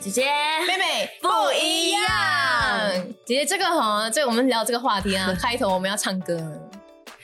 [0.00, 0.24] 姐姐，
[0.66, 2.00] 妹妹不一样。
[3.26, 6.34] 姐姐，这个哈，这个我们聊这个话题啊， 开头我们要唱歌，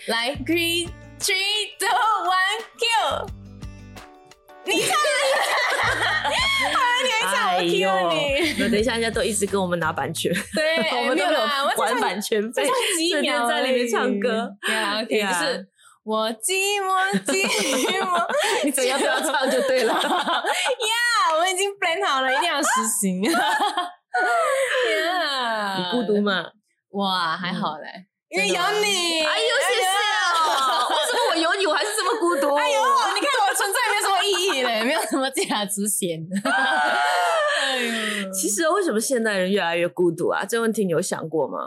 [0.09, 0.87] 来，three
[1.19, 3.27] three two one go，
[4.65, 4.95] 你唱，
[7.03, 7.65] 你还唱，我 Q
[8.11, 8.55] 你。
[8.59, 14.51] 那等一下，人家都一直跟我们拿版权，对， 我们都有没有啦，我玩版权费再唱，几秒在里面唱歌。
[14.61, 15.17] 对啊就
[15.47, 15.67] 是
[16.05, 17.43] 我寂寞寂
[18.01, 18.27] 寞，
[18.65, 19.93] 你只要不要唱就对了。
[19.95, 20.01] 呀，
[21.35, 22.69] 我们已经 plan 好了，一定要实
[23.01, 23.21] 行。
[23.29, 23.31] 呀，
[25.79, 26.53] 你孤独吗？
[26.91, 29.23] 哇，还好嘞，因为有你。
[29.23, 30.89] 哎呦，谢谢哦！
[30.89, 32.55] 为什么我有你，我还是这么孤独？
[32.55, 32.81] 哎 呦，
[33.15, 36.27] 你看我存在没有什么意义嘞， 没有什么价值显。
[37.61, 37.77] 哎
[38.23, 40.45] 呦，其实为什么现代人越来越孤独啊？
[40.45, 41.59] 这问题你有想过吗？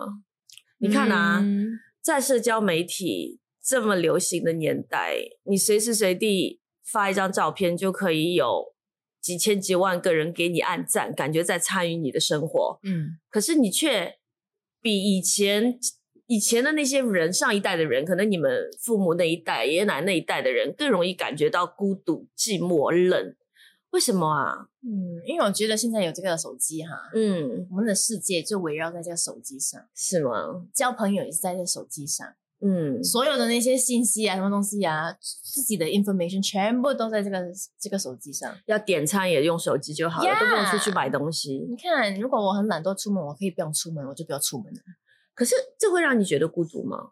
[0.79, 6.59] 你看啊，嗯在社交媒体这么流行的年代，你随时随地
[6.91, 8.73] 发一张照片就可以有
[9.21, 12.79] 几千几万个人给你按赞，感觉在参与你的生活。
[12.83, 14.17] 嗯，可是你却
[14.81, 15.77] 比以前
[16.27, 23.35] 以前的那些人，上一代的人，可能你们父母那一代、爷爷奶奶那一代的人，更容易感觉到孤独、寂寞、冷。
[23.91, 24.67] 为什么啊？
[24.83, 30.67] 嗯，因为我觉得现在有这个手机哈，嗯，我们的世界就围绕在这个手机上，是吗？
[30.71, 32.27] 交朋友也是在这手机上，
[32.61, 37.41] 嗯，所有的那些信息啊，什么东西啊，自己的 information 全部都在这个
[37.79, 38.53] 这个手机上。
[38.65, 41.65] 要点餐也用手机就好了 Yeah 都不用出去买东西。
[41.69, 44.79] 你看，如果我很懒惰出门，我可以不用出门，我就不要出门了。
[45.33, 47.11] 可是这会让你觉得孤独吗？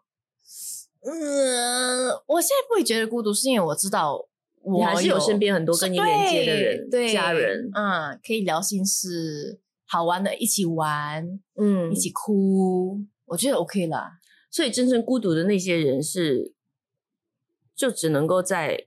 [1.00, 4.28] 嗯，我现在不会觉得孤独，是因为我知道
[4.60, 14.18] 我还是有身边很多跟你连接的人、对家人，嗯，可以聊心事，好玩的一起玩，嗯一起哭，我觉得 OK 啦。
[14.50, 16.52] 所以真正孤独的那些人是，
[17.74, 18.86] 就只能够在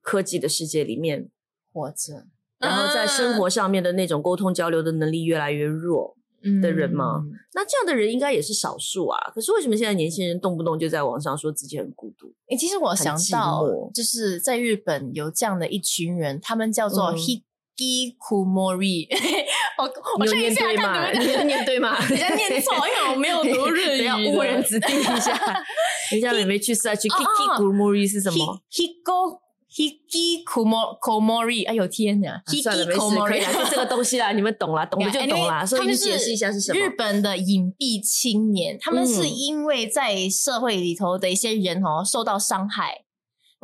[0.00, 1.30] 科技的世界里面，
[1.72, 2.26] 活着，
[2.58, 6.16] 然后在生活上面的那种沟通交流的能力越来越弱。
[6.46, 7.24] 嗯的人吗？
[7.54, 9.18] 那这样的人应该也是少数啊。
[9.34, 12.34] 可是为什么现在年轻人动不动就在网上说自己很孤独？
[12.50, 13.64] 诶，其实我想到，
[13.94, 19.08] 就是在日本有这样的一群人，他们叫做嗯 hikikomori。
[19.78, 21.10] 我我念对吗？
[21.10, 21.34] 看你对不对？
[21.34, 21.98] 有念对吗？
[22.08, 24.22] 人家念错，因为我没有读日 语等的。
[24.22, 25.64] 一下误人子弟一下。
[26.12, 29.40] 人家妹妹去 search 哦 Kiki 哦 Gurumuri 是什么？？hiko
[29.74, 35.64] hikikomori，哎呦天哪啊算了，没事，可以啦，就这个东西啦，你们懂啦，懂的就懂啦。
[35.66, 36.90] 所以你解释一下是什么日？
[36.96, 43.03] 本的隐蔽青年，他们是嗯因为在社会里头的一些人哦受到伤害，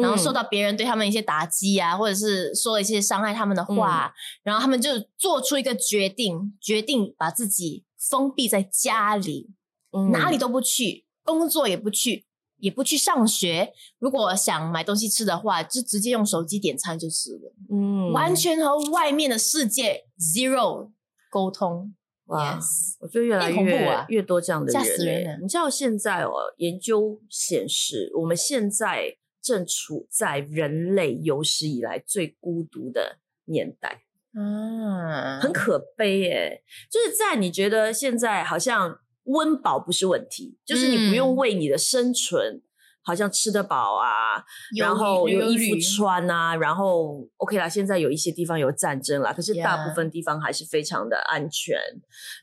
[0.00, 4.12] 然后受嗯到别人对他们一些打击啊，或者是说了一些伤害他们的嗯话，
[4.42, 9.50] 然后他们就做出一个决定，决定把自己封闭在家里，
[9.92, 12.26] 嗯哪里都不去，工作也不去。
[12.62, 17.54] 也不去上学，如果想买东西吃的话，就直接用手机点餐就是了。
[17.70, 20.90] 嗯完全和外面的世界 zero
[21.30, 21.94] 沟通。
[22.26, 29.16] 哇 Yes，我觉得越来越恐怖越啊越多这样的吓人欸死人了你知道现在哦，研究显示，我们现在
[29.50, 34.04] 正处在人类有史以来最孤独的年代。
[34.38, 36.62] 嗯很可悲耶。
[36.90, 42.62] 就是在你觉得现在好像温饱不是问题，就是你不用嗯为你的生存。
[43.02, 44.36] 好像吃得饱啊，
[44.76, 47.66] 忧然后有衣服穿啊，然后 OK 啦。
[47.66, 51.78] 现在有一些地方有战争啦，可是大部分地方还是非常的安全，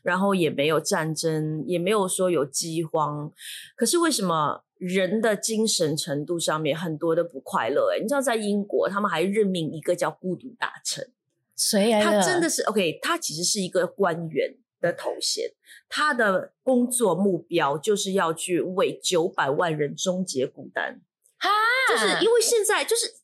[0.02, 3.30] 然后也没有战争，也没有说有饥荒。
[3.76, 7.92] 可是为什么人的精神程度上面很多的不快乐？
[7.94, 11.10] 哎，你知道在英国，他们还任命一个叫孤独大臣。
[11.56, 15.50] 谁来他真的是 OK，他其实是一个官员的头衔，
[15.88, 21.00] 他的工作目标就是要去为九百万人终结孤单，
[21.38, 21.48] 哈，
[21.90, 23.14] 就是因为现在就是。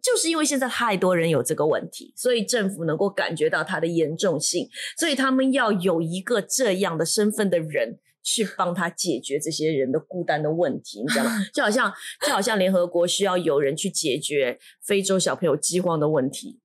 [0.00, 11.30] 就是因为现在太多人有这个问题，所以政府能够感觉到它的严重性，所以他们要有一个这样的身份的人去帮他解决这些人的孤单的问题，你知道吗？
[11.54, 11.92] 就好像
[12.26, 16.60] 就好像联合国需要有人去解决非洲小朋友饥荒的问题，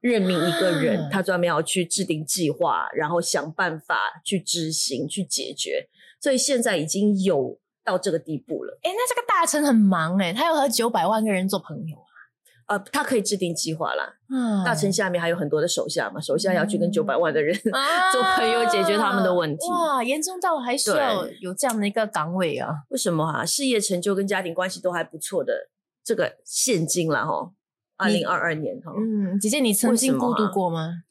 [0.00, 5.88] 任命一个人啊，他专门要去制定计划，然后想办法去执行、去解决。
[6.20, 8.78] 所以现在已经有到这个地步了。
[8.82, 11.96] 哎，那这个大臣很忙哎，他要和九百万个人做朋友
[12.70, 14.14] 呃，他可以制定计划啦。
[14.30, 14.64] 嗯。
[14.64, 19.68] 大臣下面还有很多的手下嘛，手下要去跟嗯九百万的人、啊 做朋友，解决他们的问题。
[19.68, 22.68] 哇，严重到还需要有这样的一个岗位啊。
[22.90, 23.44] 为什么啊？
[23.44, 25.52] 事业成就跟家庭关系都还不错的
[26.04, 27.50] 这个现金了哈，
[27.96, 28.92] 二零二二年哈。
[28.96, 31.02] 嗯，姐姐，你曾经孤独过吗？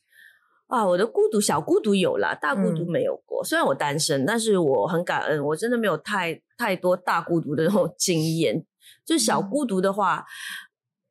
[0.67, 3.43] 啊，我的孤独小孤独有啦，大孤独嗯没有过。
[3.43, 8.65] 虽然我单身，但是我很感恩，我真的没有太太多大孤独的那种经验。
[9.05, 10.23] 就是小嗯孤独的话，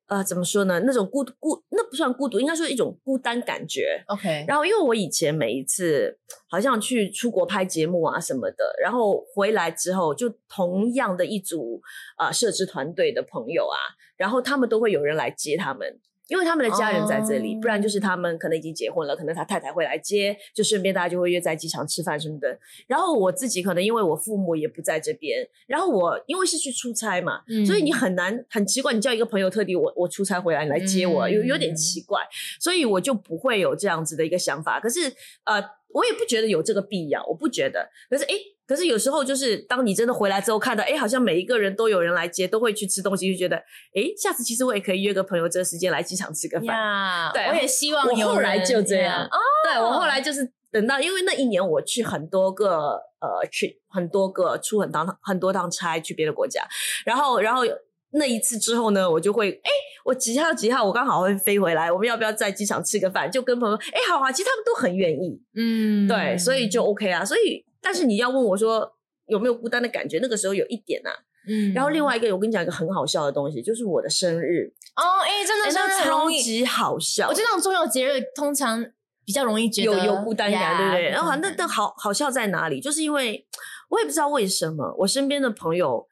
[0.08, 0.80] 呃，怎么说呢？
[0.80, 4.02] 那种孤孤，那不算孤独，应该说一种孤单感觉。
[4.06, 6.18] OK，然后，因为我以前每一次
[6.48, 11.80] 好像去出国拍节目啊什么的，然后回来之后，就同样的一组
[12.16, 13.76] 啊、呃摄制团队的朋友啊，
[14.16, 16.00] 然后他们都会有人来接他们。
[16.28, 22.58] 因为他们的家人在这里哦不然就是他们可能已经结婚了，可能他太太会来接，就顺便大家就会约在机场吃饭什么的。
[22.86, 32.20] 然后我自己可能因为我父母也不在这边，然后我因为是去出差嘛，嗯所以你很难很奇怪，你叫一个朋友特地我我出差回来你来接我，有有点嗯奇怪，
[32.60, 34.78] 所以我就不会有这样子的一个想法。
[34.78, 35.00] 可是
[35.44, 37.88] 呃，我也不觉得有这个必要，我不觉得。
[38.10, 38.34] 可是诶，
[38.68, 46.66] 可是有时候就是当你真的回来之后，看到哎，好像每一个人都有人来接，都会去吃东西，就觉得哎，下次其实我也可以约个朋友这个时间来机场吃个饭。
[46.66, 49.26] 呀，对我也希望有我后来就这样
[49.64, 56.62] 对我后来就是等到，因为那一年我去很多个呃，去很多个出很多很多趟差去别的国家，
[57.06, 57.62] 然后然后
[58.10, 59.70] 那一次之后呢，我就会哎，
[60.04, 63.30] 我几号几号我刚好会飞回来，我们要不要在机场吃个饭？
[63.30, 67.24] 就跟朋友哎好啊，其实他们都很愿意，嗯，对，所以就 OK 啊。
[67.24, 68.90] 所以但是你要问我说
[69.26, 71.10] 有没有孤单的感觉，那个时候有一点啊。
[71.50, 77.28] 嗯然后另外一个，我跟你讲一个很好笑的东西，就是我的生日，哦，哎，真的哎生日那很容易，超级好笑。
[77.28, 78.84] 我觉得那种重要节日通常
[79.24, 81.08] 比较容易觉有得有孤单感，对不对？
[81.08, 82.82] 然后那那那好好笑在哪里？
[82.82, 83.46] 就是因为
[83.88, 86.06] 我也不知道为什么，我身边的朋友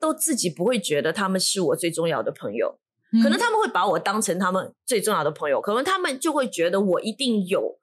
[0.00, 2.80] 都自己不会觉得他们是我最重要的朋友，
[3.22, 7.78] 可能他们会把我当成他们最重要的朋友，可能他们就会觉得我一定有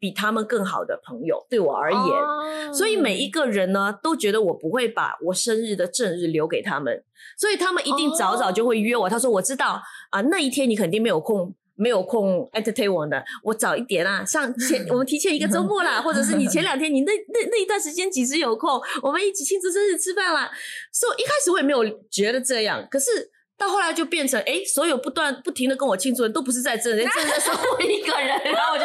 [0.00, 2.00] 比他们更好的朋友，对我而言。
[2.00, 7.04] 言所以每一个人呢，都觉得我不会把我生日的正日留给他们，
[7.36, 9.08] 所以他们一定早早就会约我。
[9.08, 9.80] 他说：“我知道
[10.10, 20.50] 啊，那一天你肯定没有空，没有空 entertain 我的，我早一点啊，上前我们提前一个周末啦，或者是你前两天你那那那一段时间几时有空，我们一起庆祝生日吃饭啦。”
[20.90, 23.30] 所以一开始我也没有觉得这样，可是。
[23.60, 28.84] 到后来就变成，哎，所有不断不停的跟我庆祝的人都不是在这人，真的在说我一个人，然后我就，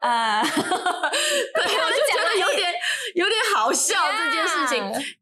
[0.00, 2.72] 呃， 对，我就觉得有点
[3.16, 5.15] 有点好笑这件事情。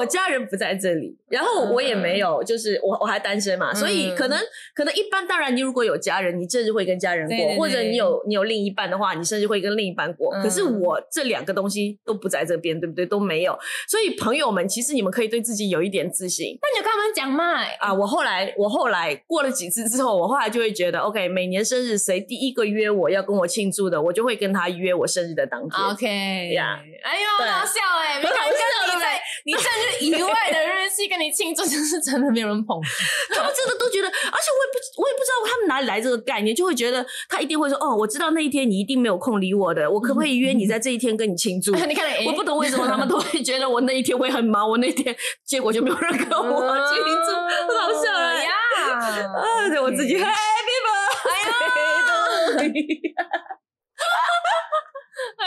[0.00, 4.38] 我家人不在这里，然后我也没有，就是我我还单身嘛，所以可能
[4.74, 10.34] 可能一般，当然你如果有家人，你甚至会跟家人过，对对对或者你有你有另一半的话，你甚至会跟另一半过。
[10.34, 13.04] 嗯可是我这两个东西都不在这边，对不对？
[13.04, 13.58] 都没有，
[13.88, 16.56] 所以朋友们，其实你们可以对自己有一点自信。
[16.62, 25.84] 那你就跟他们讲嘛，啊，我后来我后来过了几次之后，我后来就会觉得，OK，每年生日谁第一个约我要跟我庆祝的，我就会跟他约我生日的当天。
[25.90, 32.80] OK 呀哎呦，好笑哎，没很好看你在你生日以外的日期跟你庆祝，就是真的没有人捧。
[33.34, 41.72] 他们真的都觉得，而且我也不我也不知道他们哪里来这个概念，就会觉得他一定会说，哦，我知道那一天你一定没有空理我的，我可不可以约你在这一天跟你庆祝？
[41.86, 45.16] 你看，哎我不懂为什么他们都会觉得我那一天会很忙，我那天
[45.46, 46.60] 结果就没有人跟我
[46.92, 46.96] 庆
[47.26, 48.50] 祝，很 好笑哎、呀！
[49.36, 50.76] 啊，对我自己 Happy
[52.56, 53.00] birthday，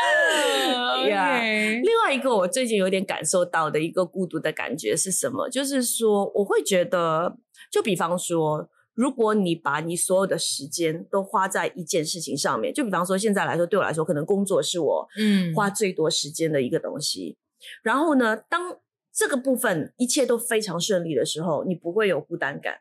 [1.09, 5.50] 呀另外一个我最近有点感受到的一个孤独的感觉是什么？
[5.50, 7.38] 就是说，我会觉得，
[7.71, 17.38] 就比方说，如果你把你所有的时间都花在一件事情上面，就比方说现在来说，对我来说，可能工作是我嗯花最多时间的一个东西。
[17.81, 18.77] 然后呢，当
[19.13, 22.75] 这个部分一切都非常顺利的时候，你不会有孤单感。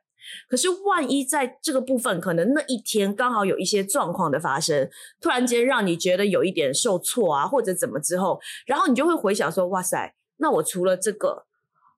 [0.48, 4.88] 可是，万一在这个部分，可能那一天刚好有一些状况的发生，
[5.20, 11.46] 突然间让你觉得有一点受挫啊，或者怎么之后，然后你就会回想说：“哇塞，那我除了这个，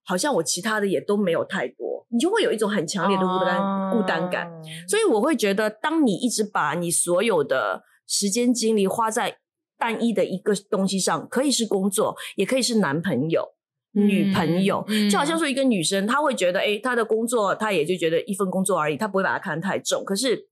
[0.05, 4.49] 好像我其他的也都没有太多。”你就会有一种很强烈的孤单、哦孤单感。
[4.89, 9.39] 所以我会觉得，当你一直把你所有的时间精力花在
[9.77, 13.54] 单一的一个东西上，可以是工作，也可以是男朋友。
[13.95, 20.05] 女朋友、嗯就好像说一个女生，她会觉得，诶，她的工作，她也就觉得一份工作而已，她不会把它看得太重。
[20.05, 20.49] 可是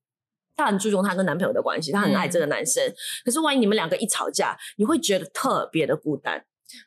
[0.57, 2.83] 她很注重她跟男朋友的关系，她很爱这个男生。
[3.25, 6.39] 可是万一你们两个一吵架，你会觉得特别的孤单。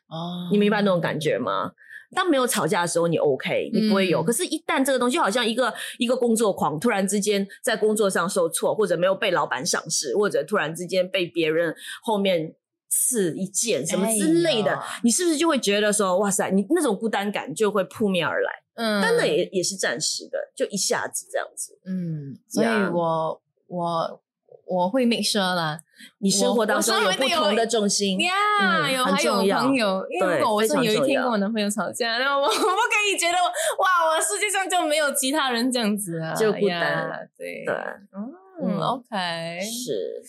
[0.08, 1.70] 哦你明白那种感觉吗？
[2.14, 4.22] 当没有吵架的时候，你 OK，你不会有。
[4.22, 12.54] 嗯可是，一旦这个东西好像一个一个工作狂突然之间在工作上受挫，或者没有被老板赏识，或者突然之间被别人后面
[12.96, 18.50] 刺一剑什么之类的，哎你是不是就会觉得说，哇塞，你那种孤单感就会扑面而来？
[18.76, 19.02] 嗯。
[19.02, 21.78] 但那也也是暂时的，就一下子这样子。
[21.84, 24.20] 嗯，所以我我
[24.66, 25.80] 我会 make sure 啦。
[26.18, 36.80] 你生活当中有不同的重心，呀、嗯有还有朋友，因为对如果我是有一天跟我男朋友吵架， 那我我不可以觉得哇，我世界上就没有其他人这样子啊，就孤单。
[36.80, 37.64] 呀对。
[37.64, 37.74] 对，
[38.14, 40.22] 嗯嗯，OK，是。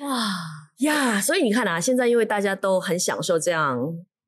[0.00, 0.34] 哇，
[0.78, 3.78] 呀所以你看啊，现在因为大家都很享受这样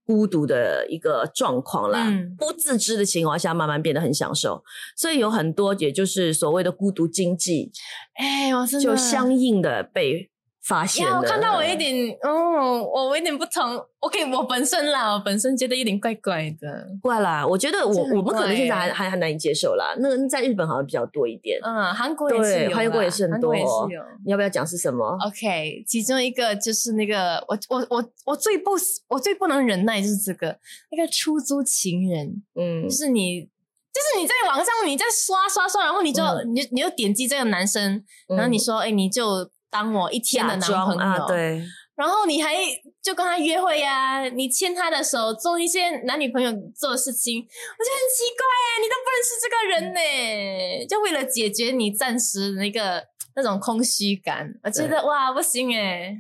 [0.05, 2.37] 孤独的一个状况啦，嗯。
[2.39, 4.63] 不自知的情况下，慢慢变得很享受，
[4.97, 7.73] 所以有很多也就是所谓的孤独经济，
[8.15, 10.31] 哎，就相应的被
[10.67, 11.07] 发现。
[11.07, 13.81] 我看到我有点，哦，我有点不同。
[14.01, 16.87] OK，我本身啦，我本身觉得有点怪怪的。
[17.01, 19.95] 怪啦，我觉得我我们可能现在还还还难以接受啦。
[19.99, 21.59] 那个在日本好像比较多一点。
[21.63, 24.03] 嗯，韩国也是有韩国也是很多是有。
[24.25, 28.73] 你要不要讲是什么？OK，其中一个就是那个我我我我最不
[29.09, 30.57] 我最不能忍耐就是这个
[30.91, 41.63] 那个出租情人，嗯就，是你就是你在网上你在刷刷刷，然后你就、嗯你你就点击这个男生，然后你说哎、你就当我一天的男朋友，啊，对，
[41.97, 42.55] 然后你还
[43.03, 53.05] 就跟他约会呀、你牵他的手，做一些男女朋友做的事情，我觉得很奇怪哎，你都不认识这个人呢，就为了解决你暂时那个
[53.35, 56.17] 那种空虚感，我觉得哇不行哎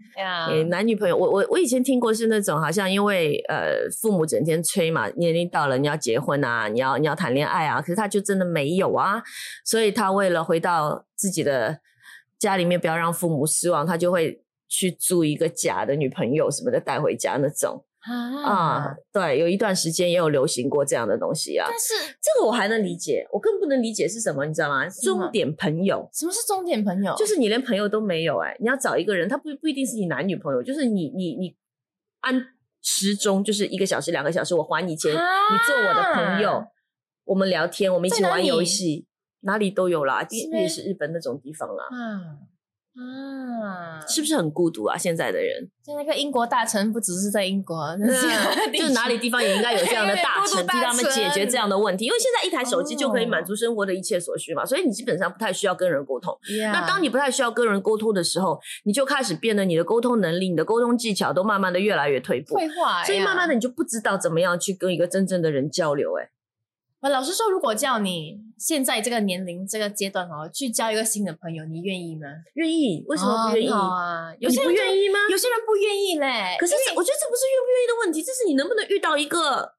[0.68, 9.22] 男女朋友，我我我以前听过是那种好像因为呃父母整天催嘛，年龄到了你要结婚啊，你要你要谈恋爱啊，可是他就真的没有啊，
[9.64, 11.80] 所以他为了回到自己的
[12.38, 24.84] 家里面，不要让父母失望，他就会去租一个假的女朋友什么的带回家那种啊啊，，对，有一段时间也有流行过这样的东西啊，但是这个我还能理解，我更不能理解是什么，你知道吗？
[24.84, 26.08] 么终点朋友。
[26.12, 27.14] 什么是终点朋友？
[27.16, 31.56] 就是你连朋友都没有哎、你要找一个人，他不不一定是你男女朋友，就是你你你
[32.20, 32.40] 按
[32.82, 36.64] 时钟，就是一个小时两个小时，我还你钱，啊你做我的朋友，
[37.24, 39.06] 我们聊天，我们一起玩游戏，
[39.46, 42.38] 哪里都有啦，也也是日本那种地方啦，嗯
[42.98, 44.96] 啊，是不是很孤独啊？
[44.96, 47.76] 现在的人，就那个英国大臣不只是在英国，
[48.72, 53.44] 就是哪里地方也应该有这样的 大臣替他们解决这样的问题，因为现在一台手机就可以满哦。
[53.46, 56.34] 足生活的一切所需嘛，所以你基本上不太需要跟人沟通。
[56.72, 66.30] 那那当你不太需要跟人沟通的时候，你就开始变得你的沟通能力、你的沟通技巧都慢慢的越来越退步，退化，所以慢慢的你就不知道怎么样去跟一个真正的人交流、哎，
[67.00, 72.26] 我老实说，如果叫你现在这个年龄、这个阶段哦，去交一个新的朋友，你愿意吗？
[72.54, 73.04] 愿意？
[73.06, 73.68] 为什么不愿意？
[73.70, 75.18] 啊，有些人不愿意吗？
[75.30, 76.56] 有些人不愿意嘞。
[76.58, 79.74] 可是我觉得这不是愿不愿意的问题，这是你能不能遇到一个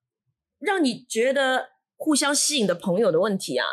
[0.59, 3.65] 让你觉得互相吸引的朋友的问题啊。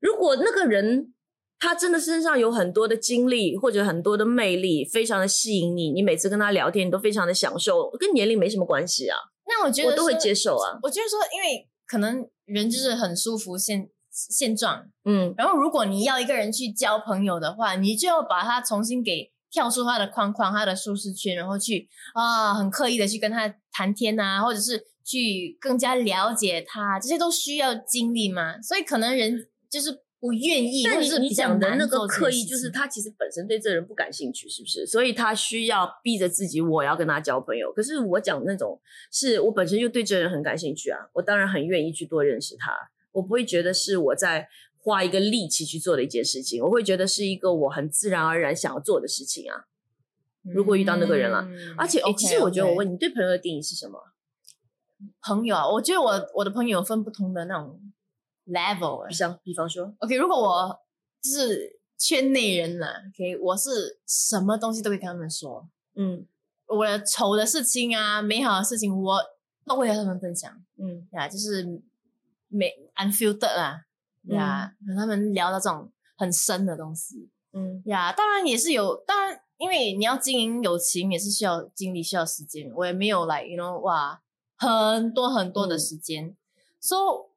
[0.00, 1.12] 如果那个人
[1.58, 9.16] 他真的身上有很多的经历或者很多的魅力，非常的吸引你，你每次跟他聊天你都非常的享受，跟年龄没什么关系啊，
[9.46, 10.78] 那我觉得我都会接受啊。
[10.82, 28.62] 我觉得说，因为可能人就是很舒服现现状，嗯，然后如果你要一个人去交朋友的话，你就要把他重新给跳出他的框框、他的舒适圈，然后去啊很刻意的去跟他谈天啊，或者是去更加了解他，这些都需要经历嘛。
[28.62, 34.86] 所以可能人就是不愿意，但是你讲的那个刻意，就是他其实本身对这人不感兴趣，是不是？
[34.86, 37.72] 所以他需要逼着自己，我要跟他交朋友。
[37.72, 38.78] 可是我讲那种，
[39.10, 42.70] 是我本身就对这人很感兴趣啊，我当然很愿意去多认识他，
[43.12, 44.46] 我不会觉得是我在
[44.82, 49.64] 花一个力气去做的一件事情，我会觉得是一个我很自然而然想要做的事情啊。
[50.42, 53.98] 如果遇到那个人了嗯而且，其实我觉得，我问你，对朋友的定义是什么？
[55.22, 57.80] 朋友啊，我觉得我我的朋友分不同的那种
[58.46, 59.08] level 欸。
[59.08, 60.80] 比方，比方说，OK，如果我
[61.22, 66.26] 就是圈内人了，OK，我是什么东西都会跟他们说，嗯。
[66.66, 69.20] 我的丑的事情啊，美好的事情，我
[69.66, 70.48] 都会和他们分享。
[70.78, 71.82] 嗯呀，就是
[72.46, 73.86] 没 unfiltered 啦
[74.28, 77.28] 呀，和他们聊到这种很深的东西。
[77.52, 77.82] 嗯。
[77.86, 78.12] 呀。
[78.12, 84.22] 当然也是有，当然因为你要经营友情也是需要精力，需要时间，我也没有来，you know，哇，
[84.56, 85.80] 很多很多的嗯。
[85.80, 86.36] 时间，
[86.80, 87.29] 所以。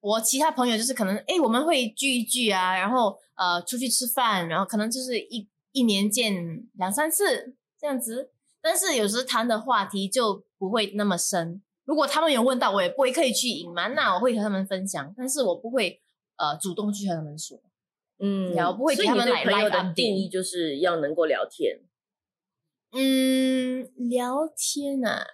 [0.00, 8.32] 我其他朋友就是可能，哎，我们会聚一聚啊，然后呃出去吃饭，然后可能就是一一年见两三次这样子。
[8.62, 11.62] 但是有时谈的话题就不会那么深。
[11.84, 16.00] 如果他们有问到，我也不会刻意去隐瞒那我会和他们分享，但是我不会
[16.36, 17.58] 呃主动去和他们说。
[18.22, 21.80] 嗯然后不会所以你给他们来的定义就是要能够聊天。
[22.92, 25.24] 嗯，聊天啊，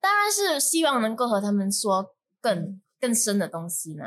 [0.00, 4.04] 当然是希望能够和他们说更更深的东西呢。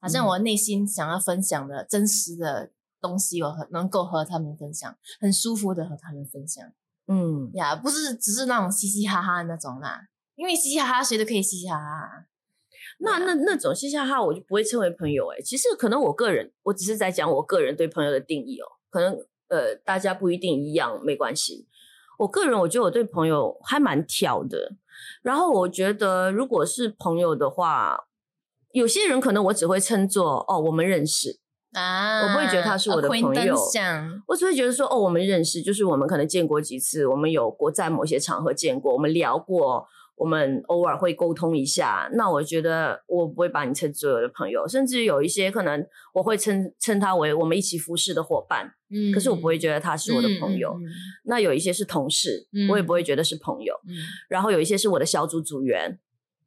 [0.00, 6.64] 好像嗯我内心想要分享的真实的东西，我和能够和他们分享，很舒服的和他们分享。
[7.06, 12.26] 嗯呀，不是只是那种嘻嘻哈哈的那种啦，因为嘻嘻哈哈谁都可以嘻嘻哈哈。
[12.98, 18.66] 那那那种嘻嘻哈哈，我就不会称为朋友哎、其实可能我个人，我只是在讲我个人对朋友的定义哦。
[18.90, 19.12] 可能
[19.48, 21.68] 呃大家不一定一样，没关系。
[22.18, 24.76] 我个人我觉得我对朋友还蛮挑的。
[25.22, 28.08] 然后我觉得如果是朋友的话，
[28.72, 31.38] 有些人可能我只会称作哦我们认识，
[31.72, 33.56] 啊，我不会觉得他是我的朋友
[34.26, 39.86] 我只会觉得说哦我们认识，就是我们可能见过几次，我们有过在某些场合见过，我们聊过。
[40.16, 50.76] 我们偶尔会沟通一下，那我觉得我不会把你称之为我的朋友，甚至有一些可能我会称称他为我们一起服侍的伙伴，嗯可是我不会觉得他是我的朋友。
[51.24, 53.74] 那有一些是同事，嗯我也不会觉得是朋友。
[53.88, 53.96] 嗯
[54.28, 55.98] 然后有一些是我的小组组员，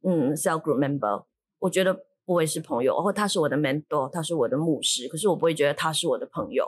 [0.04, 1.24] 嗯，cell group member，
[1.58, 6.66] 我觉得不会是朋友，或他是我的 mentor，他是我的牧师，可是我不会觉得他是我的朋友。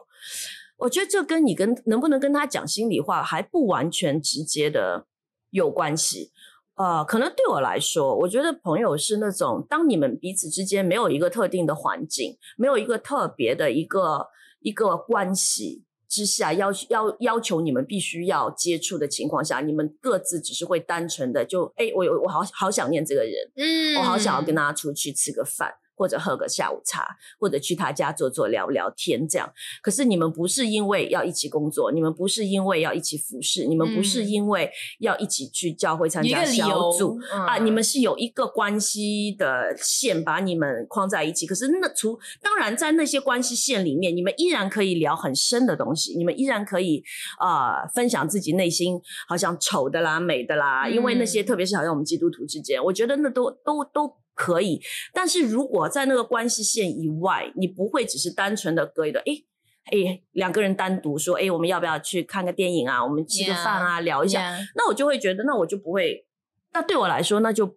[0.77, 5.07] 我觉得这跟你跟能不能跟他讲心里话还不完全直接的
[5.49, 6.33] 有关系。
[6.75, 14.27] 呃，可能对我来说，我觉得朋友是那种当你们彼此之间没有一个特定的环境，没有一个特别的一个
[14.61, 29.51] 一个关系之下，要要要求你们必须要接触的情况下，你们各自只是会单纯的就，哎，我有我好好想念这个人，嗯我好想要跟他出去吃个饭，或者喝个下午茶，或者去他家坐坐聊聊天这样。
[29.83, 37.19] 可是你们不是因为要一起工作，你们不是因为要一起服侍，你们不是嗯因为要一起去教会参加小由组。
[37.33, 47.03] 啊，嗯你们是有一个关系的线把你们框在一起，可是那除当然在那些关系线里面，你们依然可以聊很深的东西，你们依然可以
[47.41, 54.81] 呃分享自己内心好像丑的啦、美的啦，因为那些嗯特别是好像我们基督徒之间，我觉得那都都都可以。
[55.13, 59.45] 但是如果在那个关系线以外，你不会只是单纯的隔一个诶。
[59.93, 63.05] 诶，两个人单独说，诶，我们要不要去看个电影啊？
[63.05, 64.59] 我们吃个饭啊聊一下。
[64.75, 66.27] 那我就会觉得，那我就不会，
[66.73, 67.77] 那对我来说，那就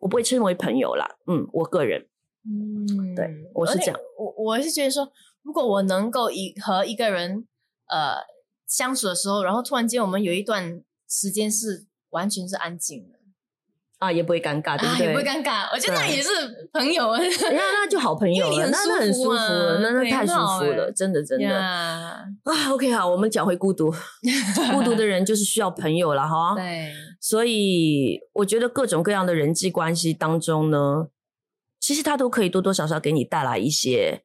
[0.00, 1.16] 我不会称为朋友啦。
[1.26, 2.06] 嗯，我个人
[2.44, 5.10] 嗯，对我是这样我我是觉得说，
[5.42, 7.46] 如果我能够一和一个人
[7.88, 8.16] 呃
[8.66, 13.18] 相处的时候，然后突然间我们有一段时间是完全是安静的，
[14.02, 15.06] 啊，也不会尴尬，对不啊，对？
[15.06, 16.30] 也不会尴尬，我觉得那也是
[16.72, 17.12] 朋友。
[17.16, 22.24] 那那就好朋友了，那那很舒服了，那那太舒服了，欸真的真的呀啊。
[22.72, 23.92] OK，好，我们讲回孤独，
[24.72, 26.56] 孤独的人就是需要朋友了哈。
[26.56, 31.06] 对，所以我觉得各种各样的人际关系当中呢，
[31.78, 34.24] 其实他都可以多多少少给你带来一些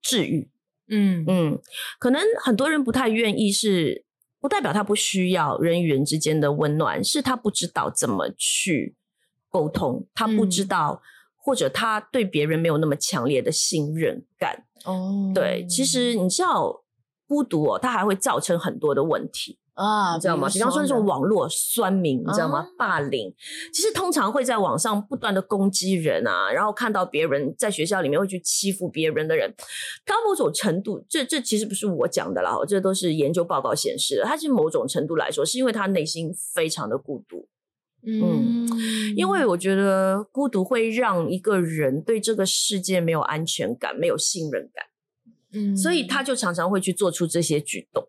[0.00, 0.48] 治愈。
[0.88, 1.58] 嗯嗯，
[1.98, 4.04] 可能很多人不太愿意是，
[4.42, 8.96] 不代表他不需要人与人之间的温暖，是他不知道怎么去
[9.48, 11.02] 沟通，他不知嗯道，
[11.36, 14.64] 或者他对别人没有那么强烈的信任感。
[14.84, 16.82] 哦，对，其实你知道，
[17.28, 19.60] 孤独哦，它还会造成很多的问题。
[19.74, 20.48] 啊，你知道吗？
[20.50, 22.58] 比方说那种网络酸民，你知道吗？
[22.58, 23.34] 啊霸凌，
[23.72, 29.54] 其实通常会在网上不断的攻击人啊，然后看到别人在学校里面会去欺负别人的人，
[30.04, 34.24] 到某种程度，这这其实不是我讲的啦，这都是研究报告显示的。
[34.24, 37.48] 他其实某种程度来说，是因为他内心非常的孤独，
[38.06, 38.68] 嗯，
[39.16, 44.84] 因为我觉得孤独会让一个人对这个世界没有安全感，没有信任感。
[45.54, 48.02] 嗯所以他就常常会去做出这些举动。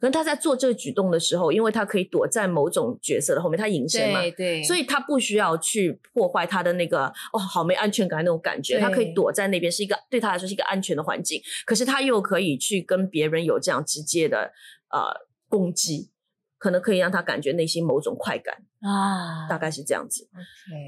[0.00, 11.40] 可能他在做这个举动的时候，因为他可以躲在某种角色的后面，他隐身嘛，对对，所以他不需要去破坏他的那个哦，好没安全感那种感觉，他可以躲在那边，是一个对他来说是一个安全的环境。
[11.64, 14.52] 可是他又可以去跟别人有这样直接的
[14.90, 16.10] 呃攻击，
[16.58, 20.28] 可能可以让他感觉内心某种快感，啊，大概是这样子。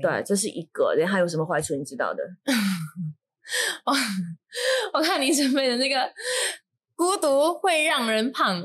[0.02, 0.94] 对，这是一个。
[0.94, 2.22] 人还有什么坏处你知道的？
[3.86, 3.92] 我
[4.92, 5.96] 我看你准备的那个
[6.98, 8.60] 孤独会让人胖， 我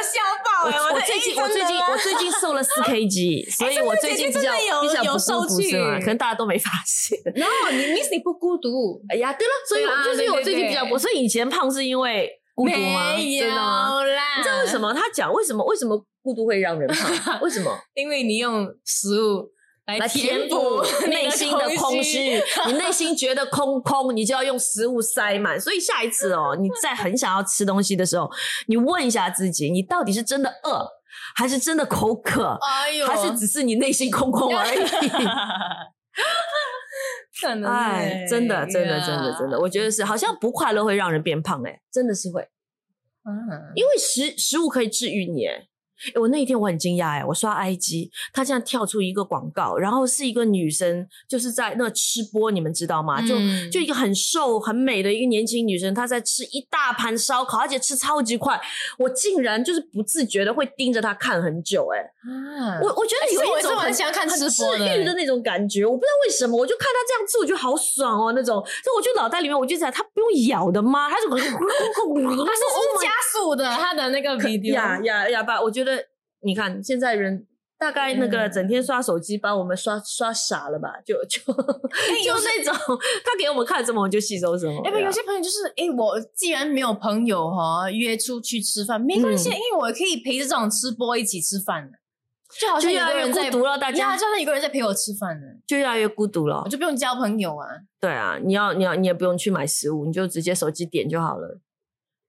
[0.00, 5.44] 笑爆哎、我最近哎我最近我最近瘦了四 kg， 所以我最近比较真的有比较不有瘦？
[5.60, 7.18] 去可能大家都没发现。
[7.34, 13.12] no，你 miss 你不孤独，哎呀，对了，所以就是因为我最近比较不，所以以前胖是因为孤独吗？
[13.16, 13.90] 没真的吗？
[14.00, 14.80] 有啦，你知道为什？
[14.80, 14.94] 么？
[14.94, 17.40] 他讲为什么为什么孤独会让人胖？
[17.42, 17.76] 为什么？
[17.94, 19.50] 因为你用食物
[19.86, 25.60] 来来填补 内心的空虚， 你内心觉得空空，你就要用食物塞满。
[25.60, 28.28] 所以下一次哦，你在很想要吃东西的时候，
[28.66, 30.86] 你问一下自己，你到底是真的饿，
[31.36, 32.58] 还是真的口渴，
[33.06, 34.78] 还是只是你内心空空而已？
[37.40, 42.42] 可能哎，真的，真的，真的，真的，我觉得是，好像不快乐会让人变胖，哎，真的是会，
[43.24, 45.68] 嗯因为食食物可以治愈你，哎。
[46.14, 53.20] 诶我那一天我很惊讶哎，我刷 IG，它竟然跳出一个广告，然后是一个女生，就是在那吃播，你们知道吗？
[53.26, 58.60] 就嗯就一个很瘦很美的一个年轻女生，她在吃一大盘烧烤，而且吃超级快，
[58.98, 62.00] 我竟然就是不自觉的会盯着她看很久哎。
[62.26, 71.08] 啊我我觉得有一种很喜欢看很吃播的治愈的那种感觉，我不知道为什么，我就看她这样吃，我觉得好爽哦，那种，所以我就脑袋里面我就在，她不用咬的吗？
[71.08, 71.54] 她就 他是它是
[72.04, 72.18] 不
[73.00, 73.64] 是加速的？
[73.70, 75.95] 她的那个 video 呀呀呀吧，我觉得
[76.46, 77.46] 你看现在人。
[77.78, 80.94] 大概那个嗯整天刷手机，把我们刷刷傻了吧？
[81.04, 82.72] 就就 就那种，
[83.22, 84.80] 他给我们看什么，我们就吸收什么。
[84.82, 91.98] 哎，不，有些朋友就是，哎，我既然没有朋友哈，约出去吃饭没关系，嗯因为我可以陪着这种吃播一起吃饭的。
[92.58, 96.68] 就好像有就越来越个人在孤独了大家呀就好像有个人在陪我吃饭呢，就越来越孤独了我。
[96.70, 97.68] 就不用交朋友啊。
[98.00, 101.60] 对啊，你要你要你也不用去买食物，你就直接手机点就好了。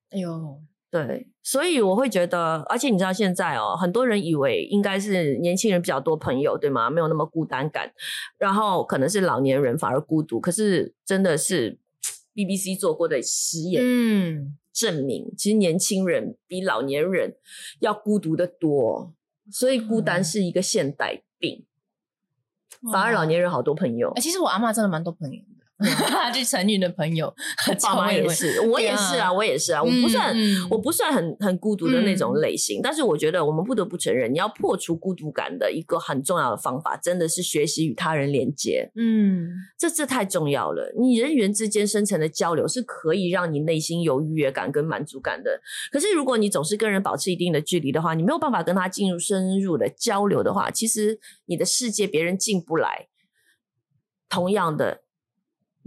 [0.09, 0.59] 哎呦，
[1.05, 6.89] 对，所以我会觉得，而且你知道现在哦，很多人以为应该是年轻人比较多朋友，对吗？
[6.89, 7.91] 没有那么孤单感，
[8.37, 10.39] 然后可能是老年人反而孤独。
[10.39, 11.77] 可是真的是
[12.33, 17.35] BBC 做过的实验嗯，证明，其实年轻人比老年人
[17.79, 19.13] 要孤独的多，
[19.51, 21.65] 所以孤单嗯是一个现代病。
[22.91, 25.41] 反而老年人好多朋友哎、，其实我阿妈真的蛮多朋友
[25.79, 27.33] 的，就成年的朋友，
[27.81, 30.33] 爸妈也是，我也是啊，我也是啊，我不算。
[30.35, 40.93] 嗯我不算很很孤独的那种嗯类型，但是我觉得我们不得不承认，你要破除孤独感的一个很重要的方法，真的是学习与他人连接，嗯这这太重要了。
[40.99, 45.59] 你人与人之间深层的交流是可以让你内心有愉悦感跟满足感的。
[45.91, 53.07] 可是如果你总是跟人保持一定的距离的话，你没有办法跟他进入深入的交流的话，其实你的世界别人进不来。
[54.29, 55.03] 同样的，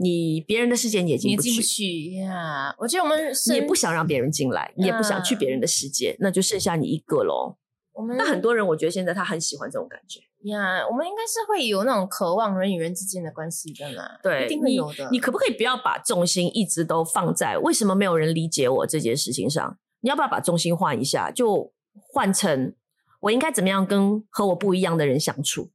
[0.02, 1.66] 你别人的世界你也进不去也进不。
[1.66, 2.74] 去呀。
[2.78, 7.58] 我觉得我们你也不想让别人进来，你也不想去别人的世界，那就剩下你一个喽。
[7.92, 10.20] 我们那很多人，我觉得现在他很喜欢这种感觉。
[10.44, 15.06] 呀我们应该是会有那种渴望人与人之间的关系的啦，对，一定会有的。
[15.10, 19.76] 你可不可以不要把重心一直都放在为什么没有人理解我这件事情上？
[20.00, 22.74] 你要不要把重心换一下，就换成
[23.20, 25.70] 我应该怎么样跟和我不一样的人相处？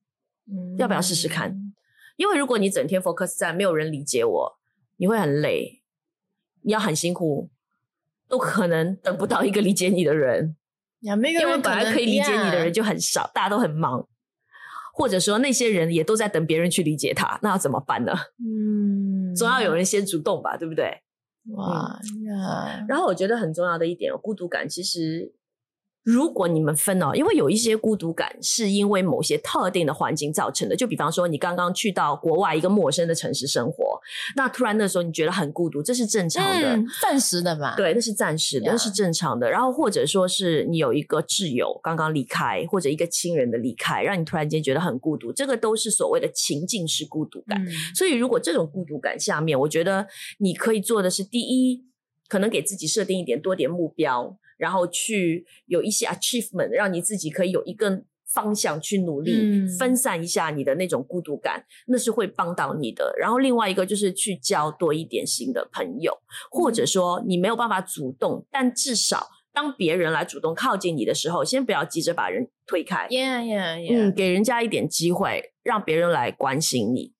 [0.48, 1.65] 嗯要不要试试看？
[2.16, 4.60] 因为如果你整天 focus 在没有人理解我，
[4.98, 5.82] 你会很累，
[6.62, 7.50] 你要很辛苦，
[8.28, 10.56] 都可能等不到一个理解你的人。
[11.02, 14.08] 因为本来可以理解你的人就很少，大家都很忙，
[14.94, 18.14] 或者说那些人也都在等别人去理解他，那要怎么办呢？
[18.40, 21.02] 嗯， 总要有人先主动吧，对不对？
[21.56, 25.34] 哇呀，然后我觉得很重要的一点，孤独感其实。
[26.06, 34.00] 如果你们分哦，因为有一些孤独感是因为某些特定的环境造成的，就比方说你刚刚去到国外一个陌生的城市生活，
[34.36, 36.76] 那突然那时候你觉得很孤独，这是正常的。
[36.76, 39.50] 嗯，暂时的嘛，，对，那是暂时的，那是正常的。
[39.50, 47.60] 然后或者说是你有一个挚友刚刚离开，或者一个亲人的离开，让你突然间觉得很孤独，这个都是所谓的情境式孤独感。
[47.66, 50.06] 嗯所以如果这种孤独感下面，我觉得
[50.38, 51.84] 你可以做的是，第一，
[52.28, 59.70] 可能给自己设定一点多点目标，然后去有一些 achievement，让你自己可以有一个方向去努力，嗯。
[59.78, 63.14] 分散一下你的那种孤独感，那是会帮到你的。
[63.18, 66.18] 然后另外一个就是去交多一点新的朋友，
[66.50, 77.14] 或者说你没有办法主动，但至少当别人来主动靠近你的时候，先不要急着把人推开，，yeah yeah 嗯，yeah，给人家一点机会，让别人来关心你，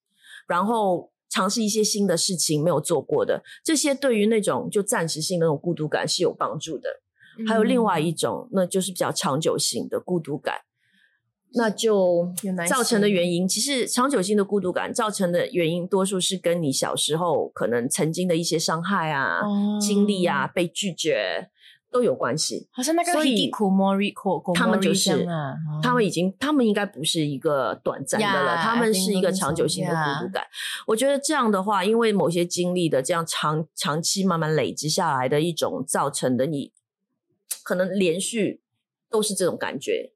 [0.46, 6.88] 然后尝试一些新的事情没有做过的，这些对于那种就暂时性的那种孤独感是有帮助的。
[7.46, 10.56] 还有另外一嗯种，那就是比较长久性的孤独感，
[11.54, 12.32] 那就
[12.68, 21.48] 造成的原因，其实长久性的孤独感造成的原因，多数是跟你小时候可能曾经的一些伤害啊、哦经历啊、被拒绝
[21.90, 22.68] 都有关系。
[22.72, 23.50] 好像那个所以
[24.54, 25.26] 他们就是
[25.82, 30.44] 他们已经，他们应该不是一个短暂的了 Yeah, 他们是一个长久性的孤.独感。
[30.88, 36.72] 我觉得这样的话，因为某些经历的这样长长期慢慢累积下来的一种造成的，你
[37.66, 38.62] 可能连续
[39.10, 40.12] 都是这种感觉，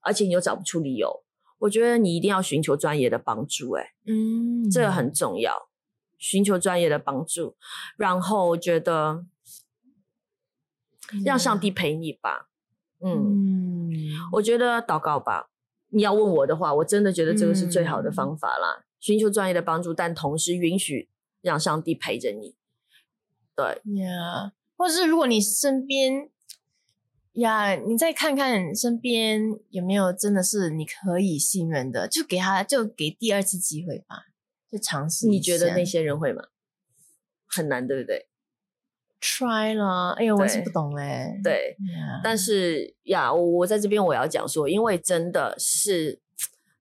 [0.00, 1.22] 而且你又找不出理由。
[1.58, 5.68] 我觉得你一定要寻求专业的帮助、欸，嗯，这个很重要，
[6.16, 7.56] 寻求专业的帮助，
[7.98, 9.26] 然后觉得
[11.22, 12.48] 让上帝陪你吧，
[13.00, 13.92] 嗯嗯，
[14.32, 15.50] 我觉得祷告吧。
[15.90, 18.86] 你要问我的话，我真的觉得这个是最好的方法啦。
[18.98, 21.10] 寻求专业的帮助，但同时允许
[21.42, 22.56] 让上帝陪着你。
[23.54, 26.30] 对，呀，或者是如果你身边
[27.34, 34.26] 呀，你再看看身边有没有真的是你可以信任的，就给他就给第二次机会吧，
[34.70, 35.26] 就尝试。
[35.26, 36.44] 你觉得那些人会吗？
[37.46, 38.26] 很难，对不对
[39.20, 40.12] ？try 了？
[40.18, 41.40] 哎呦，我是不懂哎。
[41.42, 46.20] 对，呀，但是呀，我我在这边我要讲说，因为真的是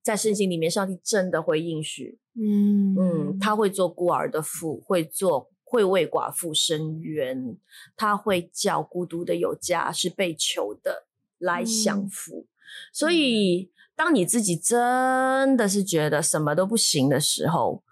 [0.01, 7.57] 在圣经里面，上帝真的会应许，嗯嗯，他会做孤儿的父，会做会为寡妇伸冤，
[7.97, 11.07] 他会叫孤独的有家是被囚的
[11.39, 12.45] 来享嗯福。
[12.91, 17.83] 所以，当你自己真的是觉得什么都不行的时候，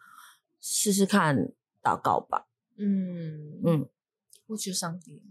[0.60, 1.50] 试试看
[1.82, 2.46] 祷告吧。
[2.78, 3.89] 嗯嗯，
[4.46, 5.24] 呼求上帝。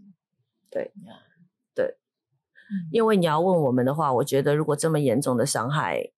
[0.69, 1.13] 对呀，
[1.73, 1.85] 对
[2.69, 6.11] 嗯，因为你要问我们的话，我觉得如果这么严重的伤害，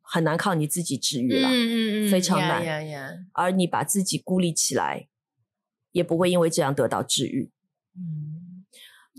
[0.00, 1.46] 很难靠你自己治愈了。
[1.50, 5.08] 嗯嗯嗯，非常呀难而你把自己孤立起来，
[5.98, 7.50] 也不会因为这样得到治愈。
[7.96, 8.64] 嗯，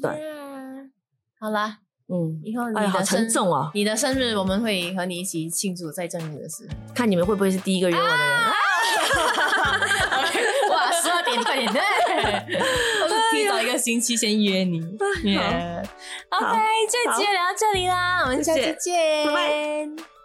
[0.01, 0.89] 对呀
[1.37, 3.69] 好啦，嗯，以后你哎，好的生、沉重哦。
[3.73, 6.75] 你的生日我们会和你一起庆祝，在正月的时候。
[6.95, 8.17] 看你们会不会是第一个约我的人？
[8.17, 8.53] 啊
[10.71, 11.81] 哇，十二点快点对，
[13.03, 14.79] 我是提早一个星期先约你。
[15.23, 15.85] Yeah
[16.29, 16.57] OK，
[16.89, 20.18] 这集就聊到这里啦，我们下期见，拜拜。